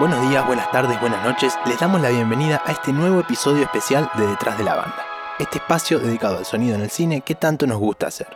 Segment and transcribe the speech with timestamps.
[0.00, 1.52] Buenos días, buenas tardes, buenas noches.
[1.66, 5.04] Les damos la bienvenida a este nuevo episodio especial de Detrás de la Banda.
[5.38, 8.28] Este espacio dedicado al sonido en el cine que tanto nos gusta hacer.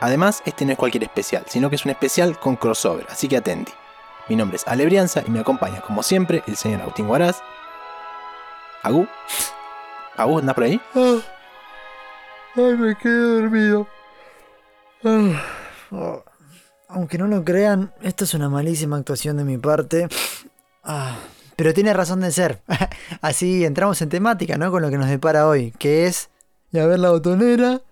[0.00, 3.38] Además, este no es cualquier especial, sino que es un especial con crossover, así que
[3.38, 3.72] atendí.
[4.28, 7.40] Mi nombre es Ale Brianza y me acompaña, como siempre, el señor Agustín Guaraz.
[8.82, 9.08] Agu.
[10.14, 10.78] Agu, ¿anda por ahí?
[10.94, 11.20] Ah.
[12.54, 13.86] Ay, me quedé dormido.
[15.02, 15.42] Ah.
[15.90, 16.22] Oh.
[16.88, 20.08] Aunque no lo crean, esta es una malísima actuación de mi parte.
[20.90, 21.18] Ah,
[21.54, 22.62] pero tiene razón de ser.
[23.20, 24.70] Así entramos en temática, ¿no?
[24.70, 26.30] Con lo que nos depara hoy, que es...
[26.72, 27.82] Y a ver la botonera.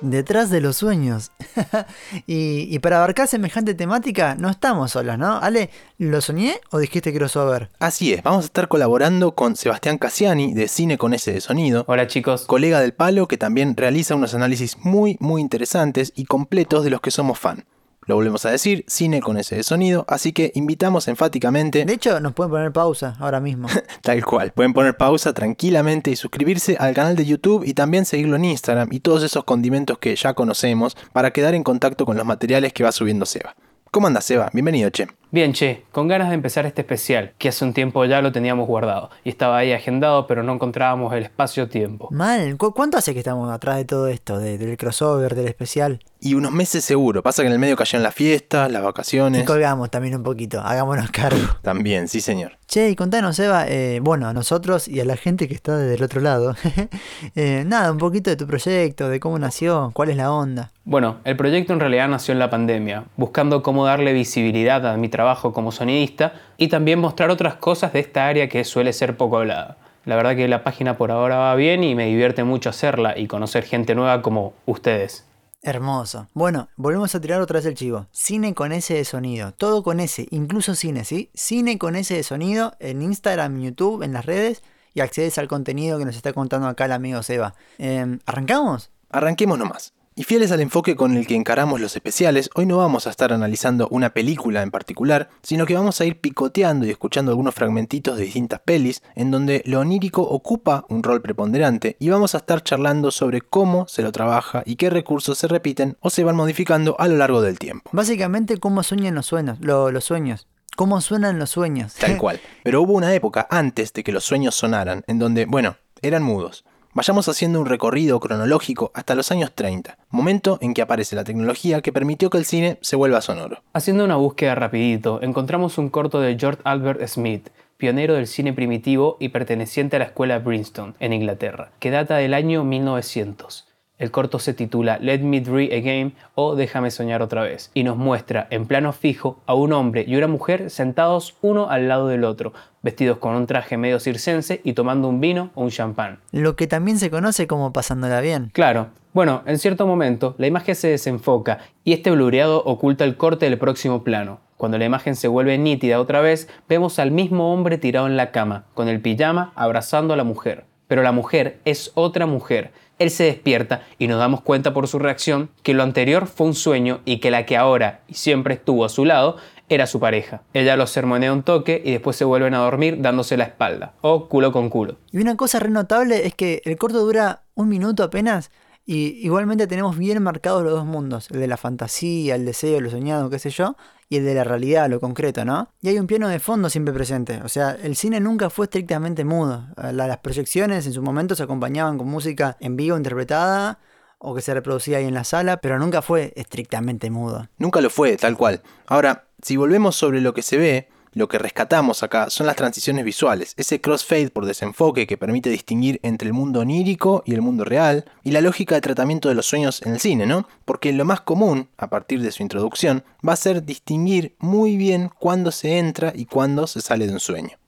[0.00, 1.30] Detrás de los sueños.
[2.26, 5.38] y, y para abarcar semejante temática, no estamos solos, ¿no?
[5.38, 7.70] Ale, ¿lo soñé o dijiste crossover?
[7.78, 11.84] Así es, vamos a estar colaborando con Sebastián Cassiani de Cine con S de Sonido.
[11.86, 12.44] Hola chicos.
[12.44, 17.00] Colega del Palo que también realiza unos análisis muy, muy interesantes y completos de los
[17.00, 17.64] que somos fan.
[18.08, 21.84] Lo volvemos a decir, cine con ese de sonido, así que invitamos enfáticamente...
[21.84, 23.68] De hecho, nos pueden poner pausa ahora mismo.
[24.02, 28.36] Tal cual, pueden poner pausa tranquilamente y suscribirse al canal de YouTube y también seguirlo
[28.36, 32.24] en Instagram y todos esos condimentos que ya conocemos para quedar en contacto con los
[32.24, 33.54] materiales que va subiendo Seba.
[33.90, 34.48] ¿Cómo andas, Seba?
[34.54, 35.06] Bienvenido, che.
[35.30, 38.66] Bien, che, con ganas de empezar este especial, que hace un tiempo ya lo teníamos
[38.66, 42.08] guardado y estaba ahí agendado, pero no encontrábamos el espacio-tiempo.
[42.10, 46.00] Mal, ¿cu ¿cuánto hace que estamos atrás de todo esto, de- del crossover, del especial?
[46.20, 49.44] Y unos meses seguro, pasa que en el medio cayeron las fiestas, las Y vacaciones.
[49.44, 51.38] colgamos también un poquito, hagámonos cargo.
[51.62, 52.58] También, sí señor.
[52.66, 56.02] Che, y contanos, Eva, eh, bueno, a nosotros y a la gente que está del
[56.02, 56.56] otro lado,
[57.36, 60.72] eh, nada, un poquito de tu proyecto, de cómo nació, cuál es la onda.
[60.84, 65.08] Bueno, el proyecto en realidad nació en la pandemia, buscando cómo darle visibilidad a mi
[65.08, 69.38] trabajo como sonidista y también mostrar otras cosas de esta área que suele ser poco
[69.38, 69.76] hablada.
[70.04, 73.26] La verdad que la página por ahora va bien y me divierte mucho hacerla y
[73.26, 75.24] conocer gente nueva como ustedes.
[75.68, 76.28] Hermoso.
[76.32, 78.06] Bueno, volvemos a tirar otra vez el chivo.
[78.10, 79.52] Cine con S de sonido.
[79.52, 81.30] Todo con S, incluso cine, ¿sí?
[81.34, 84.62] Cine con S de sonido en Instagram, YouTube, en las redes
[84.94, 87.54] y accedes al contenido que nos está contando acá el amigo Seba.
[87.76, 88.90] Em, ¿Arrancamos?
[89.10, 89.92] Arranquemos nomás.
[90.18, 93.32] Y fieles al enfoque con el que encaramos los especiales, hoy no vamos a estar
[93.32, 98.16] analizando una película en particular, sino que vamos a ir picoteando y escuchando algunos fragmentitos
[98.18, 102.64] de distintas pelis, en donde lo onírico ocupa un rol preponderante, y vamos a estar
[102.64, 106.96] charlando sobre cómo se lo trabaja y qué recursos se repiten o se van modificando
[106.98, 107.88] a lo largo del tiempo.
[107.92, 109.58] Básicamente, cómo sueñan los sueños.
[109.60, 110.48] lo- los sueños.
[110.74, 111.94] Cómo suenan los sueños.
[111.94, 112.40] Tal cual.
[112.64, 116.64] Pero hubo una época antes de que los sueños sonaran, en donde, bueno, eran mudos.
[116.98, 121.80] Vayamos haciendo un recorrido cronológico hasta los años 30, momento en que aparece la tecnología
[121.80, 123.62] que permitió que el cine se vuelva sonoro.
[123.72, 129.16] Haciendo una búsqueda rapidito, encontramos un corto de George Albert Smith, pionero del cine primitivo
[129.20, 133.67] y perteneciente a la escuela Princeton, en Inglaterra, que data del año 1900.
[133.98, 137.96] El corto se titula Let Me Dream Again o Déjame soñar otra vez y nos
[137.96, 142.22] muestra en plano fijo a un hombre y una mujer sentados uno al lado del
[142.22, 142.52] otro,
[142.82, 146.20] vestidos con un traje medio circense y tomando un vino o un champán.
[146.30, 148.50] Lo que también se conoce como pasándola bien.
[148.52, 148.88] Claro.
[149.14, 153.58] Bueno, en cierto momento la imagen se desenfoca y este blureado oculta el corte del
[153.58, 154.38] próximo plano.
[154.56, 158.30] Cuando la imagen se vuelve nítida otra vez, vemos al mismo hombre tirado en la
[158.30, 160.67] cama, con el pijama abrazando a la mujer.
[160.88, 162.72] Pero la mujer es otra mujer.
[162.98, 166.54] Él se despierta y nos damos cuenta por su reacción que lo anterior fue un
[166.54, 169.36] sueño y que la que ahora y siempre estuvo a su lado
[169.68, 170.42] era su pareja.
[170.54, 174.28] Ella lo sermonea un toque y después se vuelven a dormir dándose la espalda, o
[174.28, 174.96] culo con culo.
[175.12, 178.50] Y una cosa re notable es que el corto dura un minuto apenas
[178.86, 182.88] Y igualmente tenemos bien marcados los dos mundos, el de la fantasía, el deseo, lo
[182.88, 183.76] soñado, qué sé yo,
[184.08, 185.68] y el de la realidad, lo concreto, ¿no?
[185.82, 189.24] Y hay un piano de fondo siempre presente, o sea, el cine nunca fue estrictamente
[189.24, 189.66] mudo.
[189.92, 193.78] Las proyecciones en su momento se acompañaban con música en vivo interpretada
[194.18, 197.48] o que se reproducía ahí en la sala, pero nunca fue estrictamente mudo.
[197.58, 198.62] Nunca lo fue, tal cual.
[198.86, 200.88] Ahora, si volvemos sobre lo que se ve,
[201.18, 205.98] lo que rescatamos acá son las transiciones visuales, ese crossfade por desenfoque que permite distinguir
[206.04, 209.46] entre el mundo onírico y el mundo real, y la lógica de tratamiento de los
[209.46, 210.46] sueños en el cine, ¿no?
[210.64, 215.10] Porque lo más común, a partir de su introducción, va a ser distinguir muy bien
[215.18, 217.58] cuándo se entra y cuándo se sale de un sueño.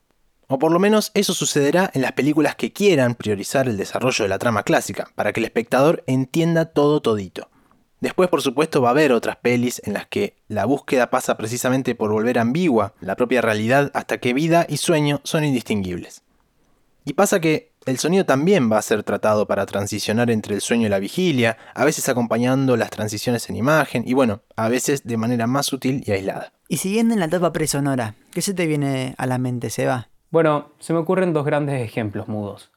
[0.46, 4.28] O por lo menos eso sucederá en las películas que quieran priorizar el desarrollo de
[4.28, 7.50] la trama clásica, para que el espectador entienda todo todito.
[8.00, 11.94] Después, por supuesto, va a haber otras pelis en las que la búsqueda pasa precisamente
[11.94, 16.22] por volver ambigua la propia realidad hasta que vida y sueño son indistinguibles.
[17.04, 20.86] Y pasa que el sonido también va a ser tratado para transicionar entre el sueño
[20.86, 25.16] y la vigilia, a veces acompañando las transiciones en imagen y bueno, a veces de
[25.16, 26.52] manera más sutil y aislada.
[26.68, 30.08] Y siguiendo en la etapa presonora, ¿qué se te viene a la mente, Seba?
[30.30, 32.70] Bueno, se me ocurren dos grandes ejemplos mudos.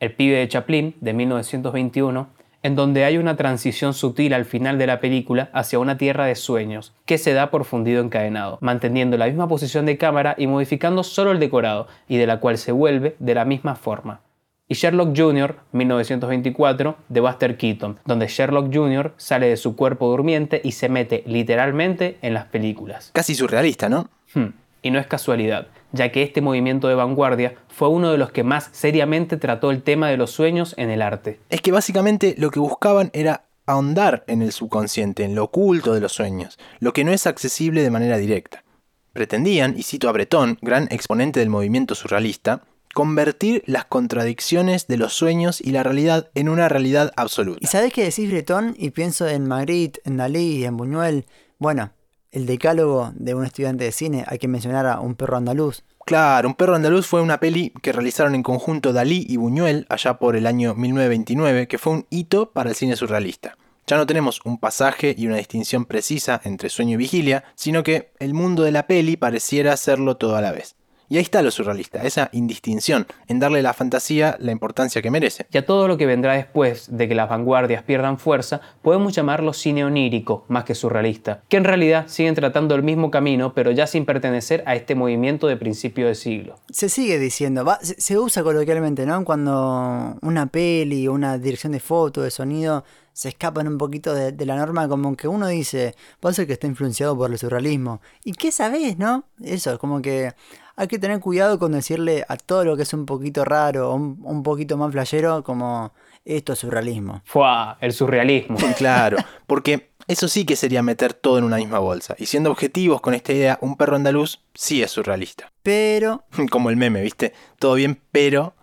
[0.00, 2.28] El pibe de Chaplin, de 1921,
[2.66, 6.34] en donde hay una transición sutil al final de la película hacia una tierra de
[6.34, 11.04] sueños, que se da por fundido encadenado, manteniendo la misma posición de cámara y modificando
[11.04, 14.20] solo el decorado, y de la cual se vuelve de la misma forma.
[14.66, 19.14] Y Sherlock Jr., 1924, de Buster Keaton, donde Sherlock Jr.
[19.16, 23.10] sale de su cuerpo durmiente y se mete literalmente en las películas.
[23.12, 24.10] Casi surrealista, ¿no?
[24.34, 24.48] Hmm.
[24.82, 28.42] Y no es casualidad, ya que este movimiento de vanguardia fue uno de los que
[28.42, 31.40] más seriamente trató el tema de los sueños en el arte.
[31.50, 36.00] Es que básicamente lo que buscaban era ahondar en el subconsciente, en lo oculto de
[36.00, 38.64] los sueños, lo que no es accesible de manera directa.
[39.12, 42.62] Pretendían, y cito a Breton, gran exponente del movimiento surrealista,
[42.94, 47.60] convertir las contradicciones de los sueños y la realidad en una realidad absoluta.
[47.62, 48.74] ¿Y sabes qué decís Breton?
[48.78, 51.26] Y pienso en Magritte, en Dalí, en Buñuel.
[51.58, 51.90] Bueno,
[52.36, 55.84] el decálogo de un estudiante de cine, hay que mencionar a Un perro andaluz.
[56.04, 60.18] Claro, Un perro andaluz fue una peli que realizaron en conjunto Dalí y Buñuel allá
[60.18, 63.56] por el año 1929, que fue un hito para el cine surrealista.
[63.86, 68.12] Ya no tenemos un pasaje y una distinción precisa entre sueño y vigilia, sino que
[68.18, 70.76] el mundo de la peli pareciera serlo todo a la vez.
[71.08, 75.10] Y ahí está lo surrealista, esa indistinción, en darle a la fantasía la importancia que
[75.10, 75.46] merece.
[75.52, 79.52] Y a todo lo que vendrá después de que las vanguardias pierdan fuerza, podemos llamarlo
[79.52, 83.86] cine onírico más que surrealista, que en realidad siguen tratando el mismo camino, pero ya
[83.86, 86.56] sin pertenecer a este movimiento de principio de siglo.
[86.70, 89.24] Se sigue diciendo, se, usa coloquialmente, ¿no?
[89.24, 94.44] Cuando una peli, una dirección de foto, de sonido, se escapan un poquito de, de,
[94.44, 98.00] la norma, como que uno dice, puede ser que está influenciado por el surrealismo.
[98.24, 99.24] ¿Y qué sabés, no?
[99.42, 100.34] Eso, es como que
[100.76, 104.20] hay que tener cuidado con decirle a todo lo que es un poquito raro, un,
[104.22, 105.92] un poquito más flayero, como
[106.24, 107.22] esto es surrealismo.
[107.24, 107.78] ¡Fua!
[107.80, 108.58] El surrealismo.
[108.76, 112.14] claro, porque eso sí que sería meter todo en una misma bolsa.
[112.18, 115.50] Y siendo objetivos con esta idea, un perro andaluz sí es surrealista.
[115.62, 116.24] Pero...
[116.50, 117.32] Como el meme, ¿viste?
[117.58, 118.54] Todo bien, pero...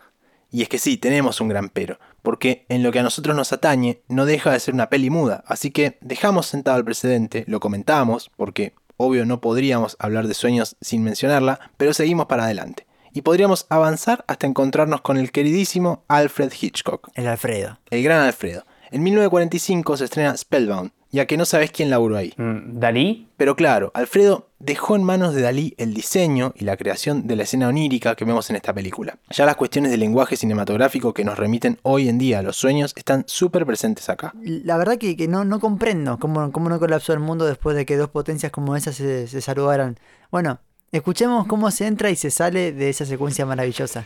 [0.52, 1.98] Y es que sí, tenemos un gran pero.
[2.22, 5.44] Porque en lo que a nosotros nos atañe, no deja de ser una peli muda.
[5.48, 10.76] Así que dejamos sentado el precedente, lo comentamos, porque Obvio no podríamos hablar de sueños
[10.82, 12.86] sin mencionarla, pero seguimos para adelante.
[13.12, 17.10] Y podríamos avanzar hasta encontrarnos con el queridísimo Alfred Hitchcock.
[17.14, 17.80] El Alfredo.
[17.90, 18.66] El gran Alfredo.
[18.92, 22.34] En 1945 se estrena Spellbound, ya que no sabes quién laburó ahí.
[22.38, 23.30] Mm, ¿Dalí?
[23.38, 27.44] Pero claro, Alfredo dejó en manos de Dalí el diseño y la creación de la
[27.44, 29.20] escena onírica que vemos en esta película.
[29.30, 32.94] Ya las cuestiones del lenguaje cinematográfico que nos remiten hoy en día a los sueños
[32.96, 34.34] están súper presentes acá.
[34.42, 37.96] La verdad que, no, no comprendo cómo, cómo, no colapsó el mundo después de que
[37.96, 40.00] dos potencias como esas se, se saludaran.
[40.32, 44.04] Bueno, escuchemos cómo se entra y se sale de esa secuencia maravillosa.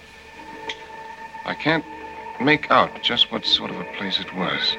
[1.45, 1.85] I can't
[2.41, 4.77] make out just what sort of a place it was.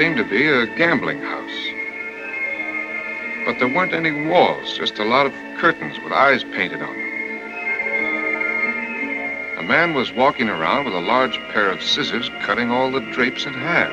[0.00, 1.68] Seemed to be a gambling house.
[3.44, 7.06] But there weren't any walls, just a lot of curtains with eyes painted on them.
[9.58, 13.44] A man was walking around with a large pair of scissors cutting all the drapes
[13.44, 13.92] in half.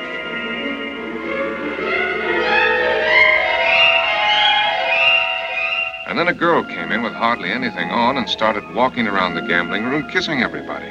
[6.08, 9.42] And then a girl came in with hardly anything on and started walking around the
[9.42, 10.90] gambling room kissing everybody.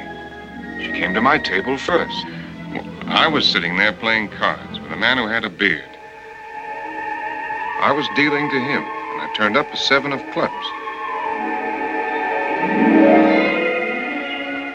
[0.85, 2.23] She came to my table first.
[3.07, 5.83] I was sitting there playing cards with a man who had a beard.
[7.81, 10.53] I was dealing to him, and I turned up a seven of clubs.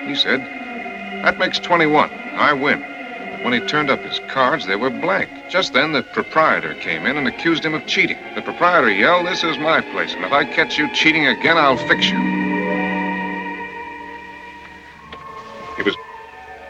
[0.06, 0.40] He said,
[1.24, 2.10] That makes 21.
[2.10, 2.82] I win.
[3.42, 5.30] When he turned up his cards, they were blank.
[5.48, 8.18] Just then, the proprietor came in and accused him of cheating.
[8.34, 11.78] The proprietor yelled, This is my place, and if I catch you cheating again, I'll
[11.88, 12.18] fix you.
[15.76, 15.96] He was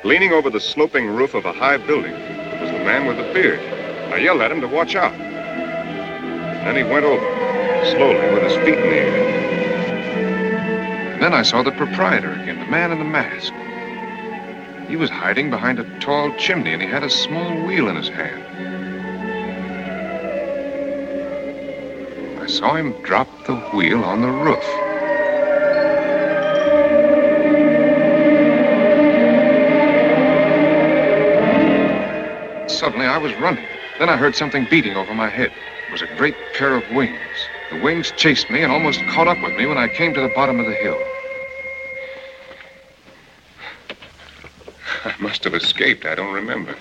[0.05, 2.42] leaning over the sloping roof of a high building.
[2.93, 3.59] Man with the beard.
[4.13, 5.17] I yelled at him to watch out.
[5.17, 7.25] Then he went over,
[7.87, 9.29] slowly, with his feet in the air.
[11.15, 13.55] And then I saw the proprietor again, the man in the mask.
[14.91, 18.11] He was hiding behind a tall chimney, and he had a small wheel in his
[18.11, 18.43] hand.
[22.43, 24.82] I saw him drop the wheel on the roof.
[32.83, 33.65] Suddenly, I was running.
[34.01, 35.53] Then I heard something beating over my head.
[35.87, 37.21] It was a great pair of wings.
[37.71, 40.27] The wings chased me and almost caught up with me when I came to the
[40.27, 41.01] bottom of the hill.
[45.05, 46.05] I must have escaped.
[46.07, 46.75] I don't remember.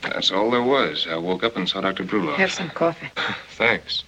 [0.00, 1.06] That's all there was.
[1.06, 2.04] I woke up and saw Dr.
[2.04, 2.36] Brulov.
[2.36, 3.10] Have some coffee.
[3.50, 4.04] Thanks.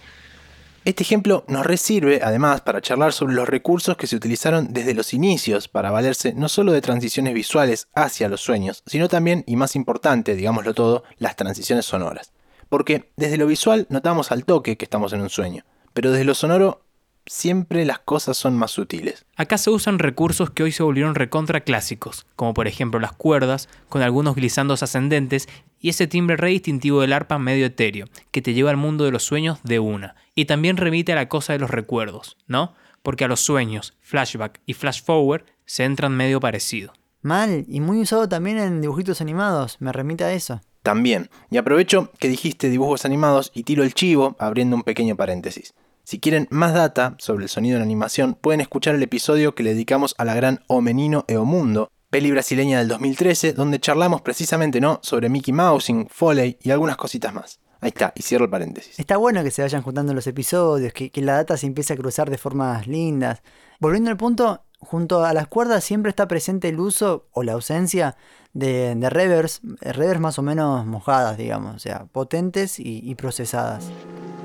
[0.84, 5.14] Este ejemplo nos resirve además para charlar sobre los recursos que se utilizaron desde los
[5.14, 9.76] inicios para valerse no solo de transiciones visuales hacia los sueños, sino también, y más
[9.76, 12.34] importante, digámoslo todo, las transiciones sonoras.
[12.68, 15.64] Porque desde lo visual notamos al toque que estamos en un sueño,
[15.94, 16.84] pero desde lo sonoro
[17.24, 19.24] siempre las cosas son más sutiles.
[19.36, 23.70] Acá se usan recursos que hoy se volvieron recontra clásicos, como por ejemplo las cuerdas,
[23.88, 25.48] con algunos glisandos ascendentes
[25.80, 29.12] y ese timbre re distintivo del arpa medio etéreo, que te lleva al mundo de
[29.12, 30.16] los sueños de una.
[30.34, 32.74] Y también remite a la cosa de los recuerdos, ¿no?
[33.02, 36.92] Porque a los sueños, flashback y flash forward se entran medio parecido.
[37.22, 40.60] Mal, y muy usado también en dibujitos animados, me remite a eso.
[40.82, 45.72] También, y aprovecho que dijiste dibujos animados y tiro el chivo abriendo un pequeño paréntesis.
[46.02, 49.72] Si quieren más data sobre el sonido en animación, pueden escuchar el episodio que le
[49.72, 54.20] dedicamos a la gran O Menino e O Mundo, peli brasileña del 2013, donde charlamos
[54.20, 57.58] precisamente no sobre Mickey Mousing, Foley y algunas cositas más.
[57.83, 58.99] Ahí está, y cierro el paréntesis.
[58.99, 61.97] Está bueno que se vayan juntando los episodios, que, que la data se empiece a
[61.97, 63.41] cruzar de formas lindas.
[63.79, 68.17] Volviendo al punto, junto a las cuerdas siempre está presente el uso o la ausencia
[68.53, 73.89] de, de reverbs, reverbs más o menos mojadas, digamos, o sea, potentes y, y procesadas.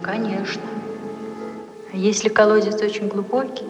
[0.03, 0.63] Конечно.
[1.93, 3.67] А Если колодец очень глубокий,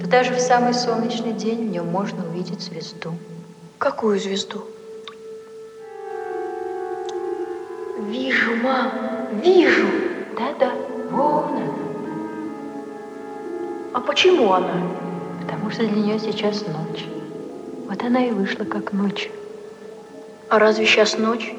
[0.00, 3.14] то даже в самый солнечный день в нем можно увидеть звезду.
[3.78, 4.66] Какую звезду?
[7.97, 8.91] Вижу, мам,
[9.43, 9.87] вижу.
[10.37, 10.71] Да-да,
[11.09, 11.61] вон она.
[13.93, 14.83] А почему она?
[15.41, 17.05] Потому что для нее сейчас ночь.
[17.89, 19.31] Вот она и вышла как ночь.
[20.49, 21.55] А разве сейчас ночь?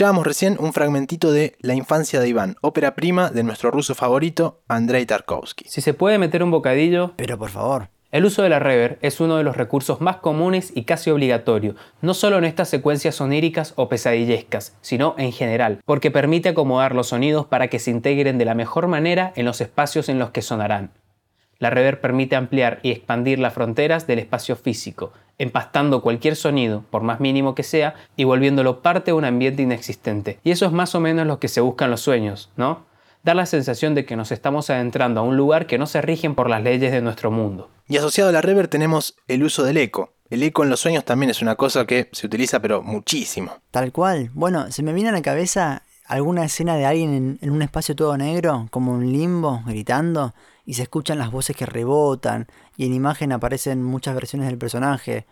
[0.00, 4.62] Escuchábamos recién un fragmentito de La infancia de Iván, ópera prima de nuestro ruso favorito,
[4.66, 5.66] Andrei Tarkovsky.
[5.68, 9.20] Si se puede meter un bocadillo, Pero por favor, El uso de la reverb es
[9.20, 13.74] uno de los recursos más comunes y casi obligatorio, no solo en estas secuencias oníricas
[13.76, 18.46] o pesadillescas, sino en general, porque permite acomodar los sonidos para que se integren de
[18.46, 20.92] la mejor manera en los espacios en los que sonarán.
[21.58, 27.02] La reverb permite ampliar y expandir las fronteras del espacio físico, empastando cualquier sonido, por
[27.02, 30.38] más mínimo que sea, y volviéndolo parte de un ambiente inexistente.
[30.44, 32.84] Y eso es más o menos lo que se busca en los sueños, ¿no?
[33.24, 36.34] Dar la sensación de que nos estamos adentrando a un lugar que no se rigen
[36.34, 37.70] por las leyes de nuestro mundo.
[37.88, 40.12] Y asociado a la reverb tenemos el uso del eco.
[40.28, 43.52] El eco en los sueños también es una cosa que se utiliza pero muchísimo.
[43.70, 44.30] tal cual.
[44.34, 47.96] Bueno, se me viene a la cabeza alguna escena de alguien en, en un espacio
[47.96, 50.34] todo negro, como un limbo, gritando,
[50.66, 52.46] y se escuchan las voces que rebotan,
[52.80, 55.26] y en imagen aparecen muchas versiones del personaje.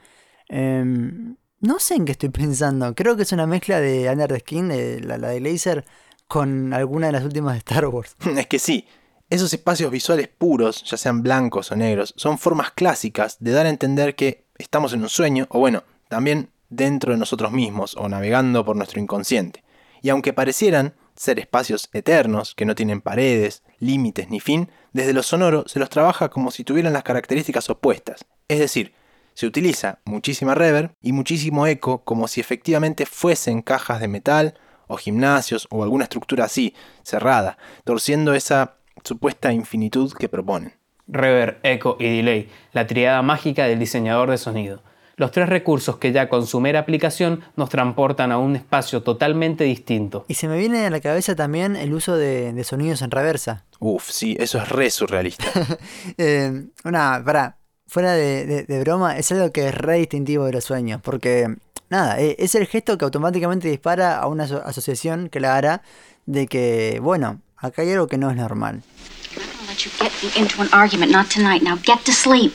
[0.50, 2.94] Em, no sé en qué estoy pensando.
[2.94, 4.68] Creo que es una mezcla de Under the Skin,
[5.08, 5.86] la, la de Laser,
[6.26, 8.16] con alguna de las últimas de Star Wars.
[8.36, 8.86] es que sí,
[9.30, 13.70] esos espacios visuales puros, ya sean blancos o negros, son formas clásicas de dar a
[13.70, 18.62] entender que estamos en un sueño, o bueno, también dentro de nosotros mismos, o navegando
[18.62, 19.64] por nuestro inconsciente.
[20.02, 25.22] Y aunque parecieran ser espacios eternos, que no tienen paredes, límites ni fin, desde lo
[25.22, 28.24] sonoro se los trabaja como si tuvieran las características opuestas.
[28.48, 28.94] Es decir,
[29.34, 34.54] se utiliza muchísima reverb y muchísimo eco como si efectivamente fuesen cajas de metal
[34.86, 40.72] o gimnasios o alguna estructura así, cerrada, torciendo esa supuesta infinitud que proponen.
[41.06, 44.82] Reverb, eco y delay, la triada mágica del diseñador de sonido.
[45.18, 49.64] Los tres recursos que ya con su mera aplicación nos transportan a un espacio totalmente
[49.64, 50.24] distinto.
[50.28, 53.64] Y se me viene a la cabeza también el uso de, de sonidos en reversa.
[53.80, 55.44] Uf, sí, eso es re surrealista.
[56.18, 60.52] Eh, una, para, fuera de, de- de broma, es algo que es re distintivo de
[60.52, 61.48] los sueños, porque
[61.90, 65.82] nada, e- es el gesto que automáticamente dispara a una aso- asociación que la hará
[66.26, 68.82] de que, bueno, acá hay algo que no es normal.
[69.36, 71.62] I'm not gonna let you get into an argument, not tonight.
[71.62, 72.52] Now get to sleep.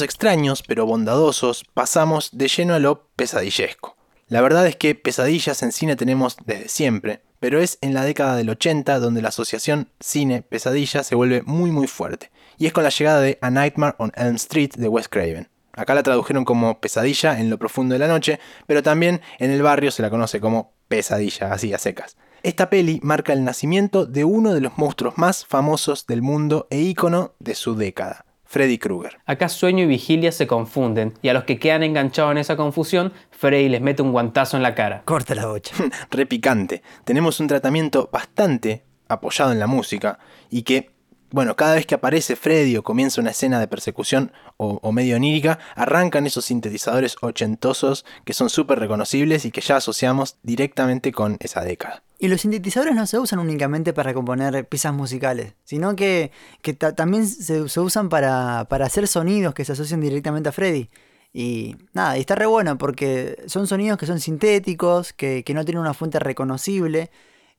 [0.00, 3.96] Extraños, pero bondadosos, pasamos de lleno a lo pesadillesco.
[4.28, 8.36] La verdad es que pesadillas en cine tenemos desde siempre, pero es en la década
[8.36, 12.90] del 80 donde la asociación cine-pesadilla se vuelve muy muy fuerte, y es con la
[12.90, 15.48] llegada de A Nightmare on Elm Street de Wes Craven.
[15.72, 19.62] Acá la tradujeron como pesadilla en lo profundo de la noche, pero también en el
[19.62, 22.16] barrio se la conoce como pesadilla, así a secas.
[22.42, 26.78] Esta peli marca el nacimiento de uno de los monstruos más famosos del mundo e
[26.78, 29.18] ícono de su década, Freddy Krueger.
[29.26, 33.12] Acá sueño y vigilia se confunden, y a los que quedan enganchados en esa confusión,
[33.30, 35.02] Freddy les mete un guantazo en la cara.
[35.04, 35.76] Corta la bocha.
[36.10, 36.82] re picante.
[37.04, 40.90] Tenemos un tratamiento bastante apoyado en la música y que,
[41.30, 45.58] bueno, cada vez que aparece Freddy o comienza una escena de persecución o, medio onírica,
[45.76, 51.60] arrancan esos sintetizadores ochentosos que son súper reconocibles y que ya asociamos directamente con esa
[51.60, 52.02] década.
[52.18, 56.94] Y los sintetizadores no se usan únicamente para componer piezas musicales, sino que, que ta-
[56.94, 60.90] también se, usan para, hacer sonidos que se asocian directamente a Freddy.
[61.32, 65.64] Y nada, y está re bueno porque son sonidos que son sintéticos, que, que no
[65.64, 67.10] tienen una fuente reconocible,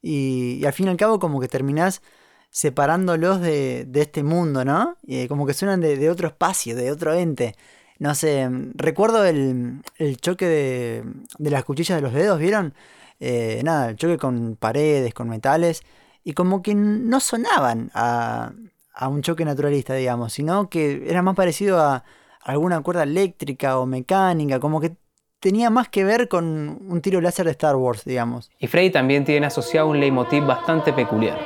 [0.01, 2.01] y, y al fin y al cabo como que terminás
[2.49, 4.97] separándolos de, este mundo, ¿no?
[5.07, 7.55] Eh, como que suenan de, otro espacio, de otro ente.
[7.99, 11.03] No sé, recuerdo el, el choque de,
[11.37, 12.73] de las cuchillas de los dedos, ¿vieron?
[13.19, 15.83] Eh, nada, el choque con paredes, con metales,
[16.23, 18.53] y como que no sonaban a,
[18.93, 22.03] a un choque naturalista, digamos, sino que era más parecido a
[22.43, 24.95] alguna cuerda eléctrica o mecánica, como que
[25.39, 28.49] tenía más que ver con un tiro láser de Star Wars, digamos.
[28.59, 31.39] Y Freddy también tiene asociado un leitmotiv bastante peculiar.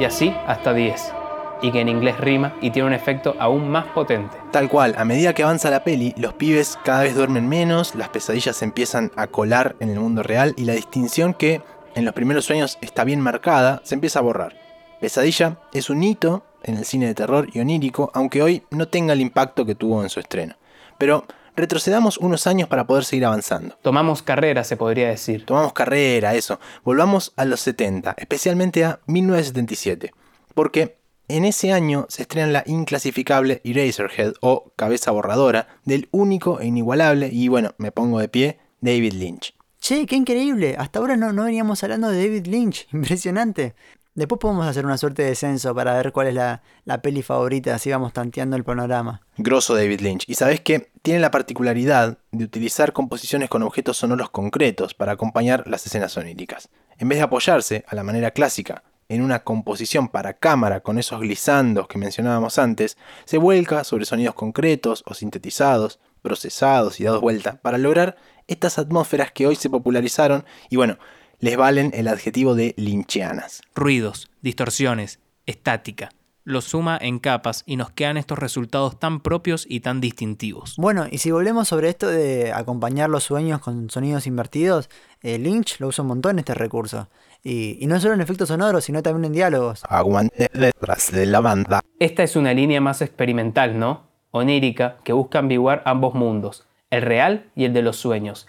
[0.00, 1.12] Y así hasta 10.
[1.60, 4.34] Y que en inglés rima y tiene un efecto aún más potente.
[4.50, 8.08] Tal cual, a medida que avanza la peli, los pibes cada vez duermen menos, las
[8.08, 11.60] pesadillas se empiezan a colar en el mundo real y la distinción que
[11.94, 14.56] en los primeros sueños está bien marcada se empieza a borrar.
[15.02, 19.12] Pesadilla es un hito en el cine de terror y onírico, aunque hoy no tenga
[19.12, 20.54] el impacto que tuvo en su estreno.
[20.96, 21.26] Pero
[21.60, 23.76] retrocedamos unos años para poder seguir avanzando.
[23.82, 25.46] Tomamos carrera, se podría decir.
[25.46, 26.58] Tomamos carrera, eso.
[26.84, 30.12] Volvamos a los 70, especialmente a 1977.
[30.54, 36.66] Porque en ese año se estrena la inclasificable Eraserhead o Cabeza Borradora del único e
[36.66, 39.54] inigualable, y bueno, me pongo de pie, David Lynch.
[39.80, 40.76] Che, qué increíble.
[40.78, 42.88] Hasta ahora no, no veníamos hablando de David Lynch.
[42.92, 43.74] Impresionante.
[44.20, 46.60] Después podemos hacer una suerte de censo para ver cuál es la,
[47.02, 49.22] peli favorita, así vamos tanteando el panorama.
[49.38, 50.24] Grosso David Lynch.
[50.28, 55.66] Y sabes que tiene la particularidad de utilizar composiciones con objetos sonoros concretos para acompañar
[55.66, 56.68] las escenas oníricas.
[56.98, 61.18] En vez de apoyarse, a la manera clásica, en una composición para cámara con esos
[61.18, 67.58] glissandos que mencionábamos antes, se vuelca sobre sonidos concretos o sintetizados, procesados y dados vuelta
[67.62, 70.98] para lograr estas atmósferas que hoy se popularizaron y bueno,
[71.40, 73.62] les valen el adjetivo de lincheanas.
[73.74, 76.10] Ruidos, distorsiones, estática.
[76.44, 80.74] lo suma en capas y nos quedan estos resultados tan propios y tan distintivos.
[80.76, 84.90] Bueno, y si volvemos sobre esto de acompañar los sueños con sonidos invertidos,
[85.22, 87.08] eh, Lynch lo usa un montón este recurso.
[87.42, 89.82] Y, y no solo en efectos sonoros, sino también en diálogos.
[89.88, 91.80] Aguante detrás de la banda.
[91.98, 94.08] Esta es una línea más experimental, ¿no?
[94.30, 98.46] Onírica, que busca ambiguar ambos mundos, el real y el de los sueños,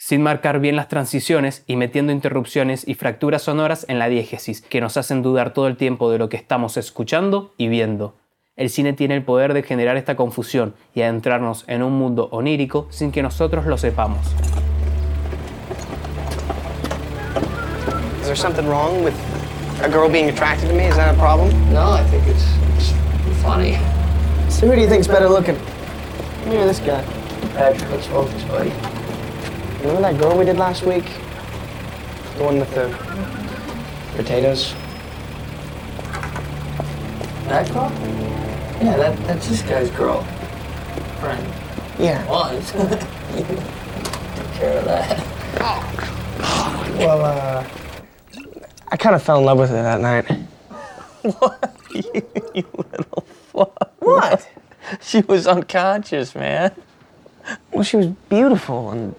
[0.00, 4.80] sin marcar bien las transiciones y metiendo interrupciones y fracturas sonoras en la diégesis, que
[4.80, 8.14] nos hacen dudar todo el tiempo de lo que estamos escuchando y viendo.
[8.56, 12.86] El cine tiene el poder de generar esta confusión y adentrarnos en un mundo onírico
[12.88, 14.26] sin que nosotros lo sepamos.
[18.22, 19.14] Is there something wrong with
[19.82, 20.86] a girl being attracted to me?
[20.86, 21.50] Is that a problem?
[21.74, 22.46] No, I think it's,
[22.78, 23.76] it's funny.
[24.48, 25.58] So who do you think's better looking?
[26.48, 27.04] Me or this guy?
[27.54, 28.72] Patrick, let's focus, buddy.
[29.80, 31.04] Remember that girl we did last week?
[32.36, 32.88] The one with the
[34.14, 34.74] potatoes?
[37.48, 37.90] That girl?
[38.82, 40.22] Yeah, that, that's this guy's girl.
[41.20, 41.46] Friend.
[41.98, 42.28] Yeah.
[42.28, 42.72] Was.
[42.72, 45.26] Take care of that.
[47.00, 47.66] Well, uh,
[48.88, 50.30] I kind of fell in love with her that night.
[51.22, 51.76] What?
[51.92, 52.22] You,
[52.54, 53.92] you little fuck.
[53.98, 54.48] What?
[55.00, 56.72] She was unconscious, man.
[57.72, 59.14] Well, she was beautiful and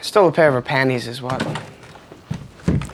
[0.00, 1.40] stole a pair of her panties is what.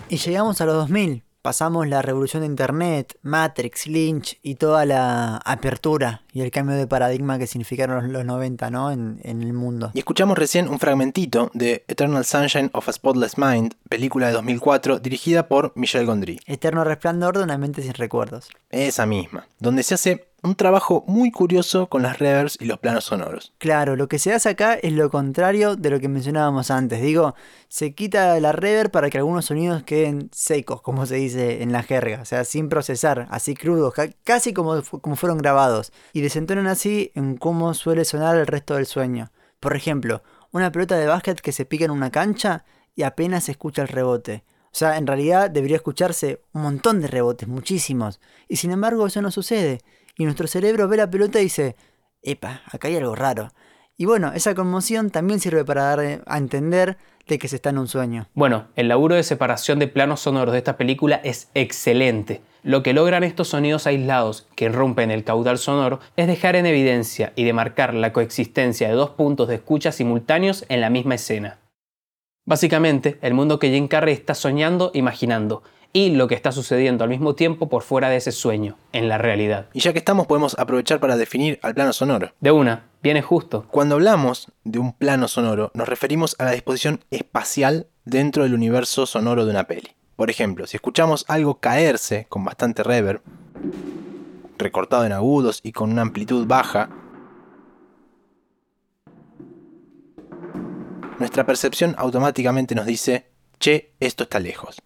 [0.08, 1.22] Y llegamos a los 2000.
[1.42, 6.86] Pasamos la revolución de Internet, Matrix, Lynch y toda la apertura y el cambio de
[6.86, 8.90] paradigma que significaron los, los 90 ¿no?
[8.90, 9.90] en, en el mundo.
[9.94, 14.98] Y escuchamos recién un fragmentito de Eternal Sunshine of a Spotless Mind, película de 2004
[14.98, 16.40] dirigida por Michel Gondry.
[16.44, 18.50] Eterno resplandor de una mente sin recuerdos.
[18.68, 23.04] Esa misma, donde se hace un trabajo muy curioso con las reverbs y los planos
[23.04, 23.52] sonoros.
[23.58, 27.02] Claro, lo que se hace acá es lo contrario de lo que mencionábamos antes.
[27.02, 27.34] Digo,
[27.68, 31.82] se quita la reverb para que algunos sonidos queden secos, como se dice en la
[31.82, 36.66] jerga, o sea, sin procesar, así crudos, ca- casi como, como fueron grabados, y desentonan
[36.66, 39.30] así en cómo suele sonar el resto del sueño.
[39.60, 40.22] Por ejemplo,
[40.52, 42.64] una pelota de básquet que se pica en una cancha
[42.96, 44.44] y apenas se escucha el rebote.
[44.72, 48.20] O sea, en realidad debería escucharse un montón de rebotes, muchísimos.
[48.48, 49.80] Y sin embargo eso no sucede.
[50.16, 51.76] Y nuestro cerebro ve la pelota y dice,
[52.22, 53.50] epa, acá hay algo raro.
[53.96, 56.96] Y bueno, esa conmoción también sirve para dar eh, a entender
[57.28, 58.28] de que se está en un sueño.
[58.32, 62.40] Bueno, el laburo de separación de planos sonoros de esta película es excelente.
[62.62, 67.32] Lo que logran estos sonidos aislados que rompen el caudal sonoro es dejar en evidencia
[67.36, 71.58] y demarcar la coexistencia de dos puntos de escucha simultáneos en la misma escena.
[72.46, 75.62] Básicamente, el mundo que Jim Carrey está soñando, imaginando,
[75.92, 79.18] y lo que está sucediendo al mismo tiempo por fuera de ese sueño, en la
[79.18, 79.66] realidad.
[79.72, 82.32] Y ya que estamos podemos aprovechar para definir al plano sonoro.
[82.40, 83.66] De una, viene justo.
[83.70, 89.06] Cuando hablamos de un plano sonoro nos referimos a la disposición espacial dentro del universo
[89.06, 89.90] sonoro de una peli.
[90.16, 93.22] Por ejemplo, si escuchamos algo caerse con bastante reverb,
[94.58, 96.90] recortado en agudos y con una amplitud baja,
[101.18, 104.82] nuestra percepción automáticamente nos dice, che, esto está lejos.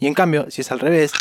[0.00, 1.12] Y en cambio, si es al revés,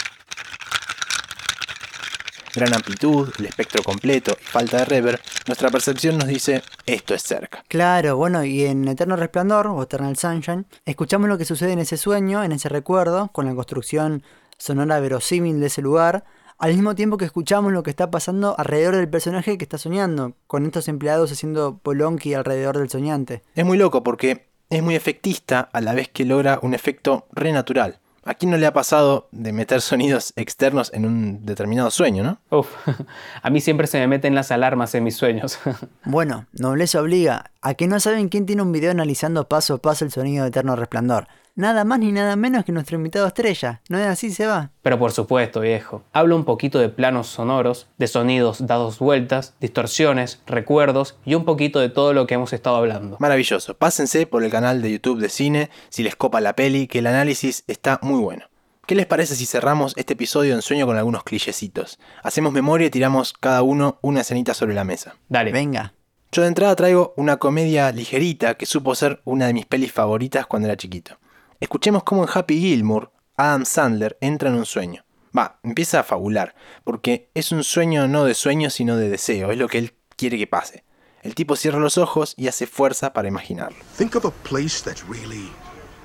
[2.56, 7.22] gran amplitud, el espectro completo y falta de reverb, nuestra percepción nos dice, esto es
[7.22, 7.62] cerca.
[7.68, 11.98] Claro, bueno, y en Eterno Resplandor o Eternal Sunshine, escuchamos lo que sucede en ese
[11.98, 14.24] sueño, en ese recuerdo, con la construcción
[14.58, 16.24] sonora verosímil de ese lugar,
[16.58, 20.36] al mismo tiempo que escuchamos lo que está pasando alrededor del personaje que está soñando,
[20.48, 23.44] con estos empleados haciendo polonqui alrededor del soñante.
[23.56, 28.00] Es muy loco porque es muy efectista a la vez que logra un efecto renatural.
[28.23, 32.58] ¿A quién no le ha pasado de meter sonidos externos en un determinado sueño, no?
[32.58, 32.69] Uf,
[33.41, 35.60] a mí siempre se me meten las alarmas en mis sueños.
[36.05, 40.05] Bueno, nobleza obliga, a que no saben quién tiene un video analizando paso a paso
[40.05, 41.27] el sonido de Eterno Resplandor.
[41.60, 44.72] Nada más ni nada menos que nuestro invitado estrella, ¿no es así se va?
[44.82, 46.04] Pero por supuesto, viejo.
[46.13, 51.82] Hablo un poquito de planos sonoros, de sonidos dados vueltas, distorsiones, recuerdos y un poquito
[51.82, 53.17] de todo lo que hemos estado hablando.
[53.19, 53.74] Maravilloso.
[53.74, 57.08] Pásense por el canal de YouTube de cine si les copa la peli, que el
[57.08, 58.45] análisis está muy bueno.
[58.86, 62.00] ¿Qué les parece si cerramos este episodio en sueño con algunos clichecitos?
[62.24, 65.17] Hacemos memoria y tiramos cada uno una escenita sobre la mesa.
[65.28, 65.52] Dale.
[65.52, 65.93] Venga.
[66.32, 70.45] Yo de entrada traigo una comedia ligerita que supo ser una de mis pelis favoritas
[70.48, 71.17] cuando era chiquito.
[71.60, 75.04] Escuchemos cómo en Happy Gilmore Adam Sandler entra en un sueño.
[75.38, 79.58] Va, empieza a fabular, porque es un sueño no de sueño sino de deseo, es
[79.58, 80.84] lo que él quiere que pase.
[81.22, 83.78] El tipo cierra los ojos y hace fuerza para imaginarlo.
[83.98, 85.50] Think of a place that's really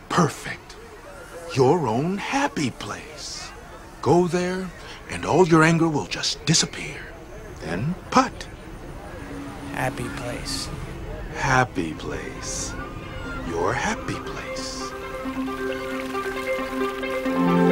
[0.08, 0.74] perfect.
[1.54, 3.48] Your own happy place.
[4.02, 4.66] Go there,
[5.12, 7.12] and all your anger will just disappear.
[7.64, 8.32] Then putt.
[9.76, 10.68] Happy place.
[11.40, 12.74] Happy place.
[13.48, 14.43] Your happy place.
[17.34, 17.63] thank you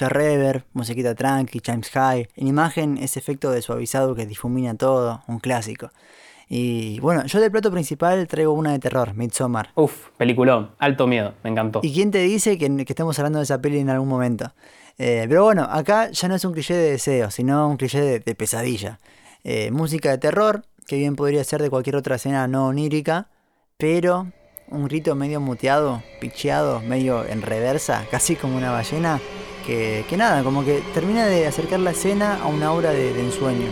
[0.00, 2.26] mucha reverb, musiquita tranqui, chimes high.
[2.34, 5.90] En imagen, ese efecto de suavizado que difumina todo, un clásico.
[6.48, 9.70] Y bueno, yo del plato principal traigo una de terror, Midsommar.
[9.74, 11.80] Uf, peliculón, alto miedo, me encantó.
[11.82, 14.54] ¿Y quién te dice que, que estemos hablando de esa peli en algún momento?
[14.96, 18.20] Eh, pero bueno, acá ya no es un cliché de deseo, sino un cliché de,
[18.20, 18.98] de pesadilla.
[19.44, 23.28] Eh, música de terror, que bien podría ser de cualquier otra escena no onírica,
[23.76, 24.28] pero
[24.68, 29.20] un grito medio muteado, picheado, medio en reversa, casi como una ballena,
[29.66, 33.68] que, nada, como que termina de acercar la escena a una obra de, de ensueño.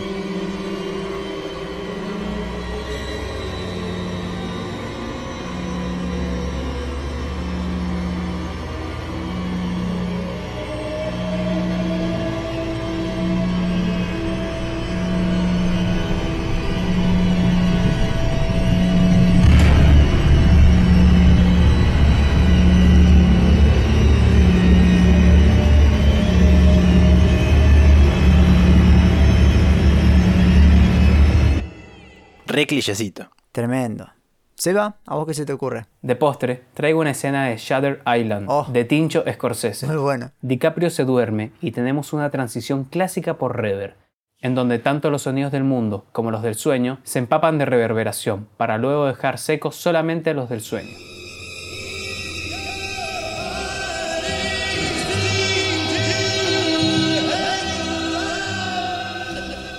[32.59, 33.29] Re clichécito.
[33.53, 34.09] Tremendo.
[34.55, 35.85] Seba, ¿a vos qué se te ocurre?
[36.01, 39.87] De postre, traigo una escena de Shutter Island, de Tincho Scorsese.
[39.87, 40.31] Muy bueno.
[40.41, 43.95] DiCaprio se duerme y tenemos una transición clásica por rever,
[44.41, 48.49] en donde tanto los sonidos del mundo como los del sueño se empapan de reverberación,
[48.57, 50.97] para luego dejar secos solamente los del sueño.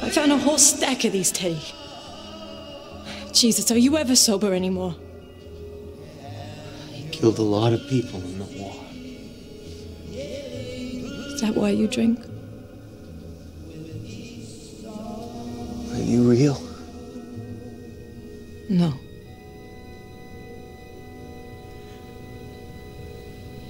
[0.02, 1.74] I found a whole stack of these, Teddy.
[3.32, 4.94] Jesus, are you ever sober anymore?
[6.90, 8.74] He killed a lot of people in the war.
[10.10, 12.20] Is that why you drink?
[15.92, 16.60] Are you real?
[18.68, 18.92] No.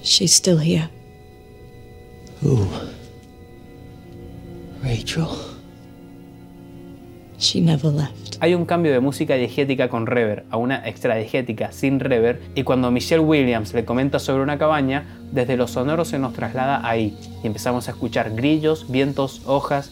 [0.03, 0.89] She's still here.
[2.41, 2.67] Who?
[4.83, 5.50] Rachel?
[7.51, 8.37] She never left.
[8.39, 12.89] Hay un cambio de música diegética con rever a una extradiegética sin rever y cuando
[12.91, 17.47] Michelle Williams le comenta sobre una cabaña, desde los sonoros se nos traslada ahí y
[17.47, 19.91] empezamos a escuchar grillos, vientos, hojas.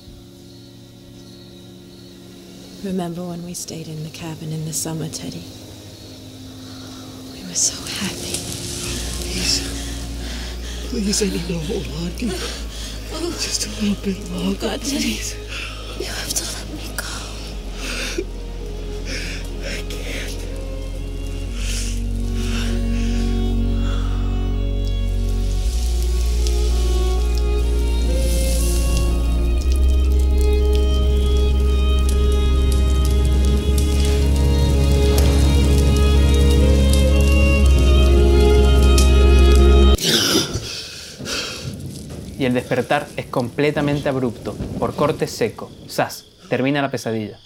[2.85, 5.43] Remember when we stayed in the cabin in the summer, Teddy?
[7.33, 8.39] We were so happy.
[9.19, 9.61] Please.
[10.89, 12.11] Please, I need to hold on.
[12.17, 14.45] Can you- Just a little bit longer.
[14.47, 14.95] Oh, God, Teddy.
[15.17, 15.35] please.
[15.99, 16.48] You have to
[42.49, 45.71] el despertar es completamente abrupto, por corte seco.
[45.88, 46.25] ¡Sas!
[46.49, 47.38] Termina la pesadilla.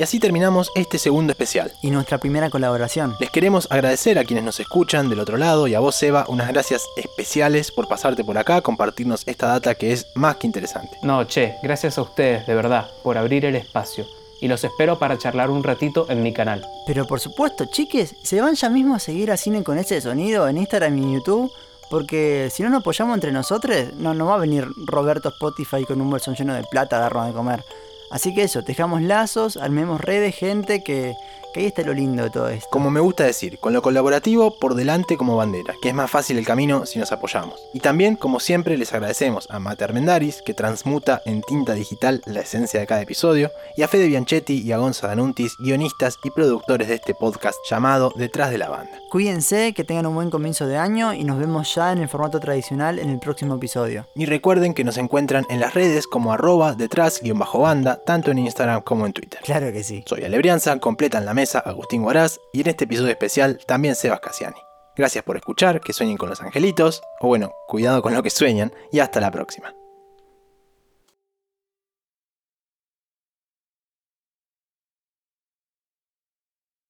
[0.00, 1.74] Y así terminamos este segundo especial.
[1.82, 3.16] Y nuestra primera colaboración.
[3.20, 6.48] Les queremos agradecer a quienes nos escuchan del otro lado y a vos, Seba, unas
[6.48, 10.96] gracias especiales por pasarte por acá, compartirnos esta data que es más que interesante.
[11.02, 14.06] No, che, gracias a ustedes, de verdad, por abrir el espacio.
[14.40, 16.66] Y los espero para charlar un ratito en mi canal.
[16.86, 20.48] Pero por supuesto, chiques, se van ya mismo a seguir a Cine con ese sonido
[20.48, 21.52] en Instagram y en YouTube.
[21.90, 26.00] Porque si no nos apoyamos entre nosotros, no, no va a venir Roberto Spotify con
[26.00, 27.62] un bolsón lleno de plata a darnos de comer.
[28.10, 31.16] Así que eso, tejamos lazos, armemos redes, gente, que,
[31.52, 32.68] que ahí está lo lindo de todo esto.
[32.70, 36.38] Como me gusta decir, con lo colaborativo por delante como bandera, que es más fácil
[36.38, 37.60] el camino si nos apoyamos.
[37.72, 42.40] Y también, como siempre, les agradecemos a Mate Armendaris, que transmuta en tinta digital la
[42.40, 46.88] esencia de cada episodio, y a Fede Bianchetti y a Gonza Danuntis, guionistas y productores
[46.88, 48.98] de este podcast llamado Detrás de la Banda.
[49.10, 52.38] Cuídense, que tengan un buen comienzo de año y nos vemos ya en el formato
[52.40, 54.06] tradicional en el próximo episodio.
[54.14, 59.06] Y recuerden que nos encuentran en las redes como arroba detrás-banda, tanto en Instagram como
[59.06, 59.40] en Twitter.
[59.42, 60.04] Claro que sí.
[60.06, 64.60] Soy Alebrianza, completan la Agustín Guaraz y en este episodio especial también Sebas Casiani.
[64.96, 68.72] Gracias por escuchar, que sueñen con los angelitos, o bueno, cuidado con lo que sueñan,
[68.92, 69.74] y hasta la próxima.